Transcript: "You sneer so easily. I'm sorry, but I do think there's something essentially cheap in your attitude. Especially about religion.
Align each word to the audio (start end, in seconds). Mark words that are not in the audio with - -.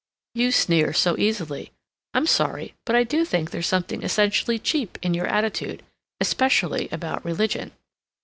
"You 0.33 0.51
sneer 0.51 0.93
so 0.93 1.15
easily. 1.19 1.69
I'm 2.15 2.25
sorry, 2.25 2.73
but 2.85 2.95
I 2.95 3.03
do 3.03 3.23
think 3.23 3.51
there's 3.51 3.67
something 3.67 4.01
essentially 4.01 4.57
cheap 4.57 4.97
in 5.03 5.13
your 5.13 5.27
attitude. 5.27 5.83
Especially 6.19 6.89
about 6.91 7.23
religion. 7.23 7.71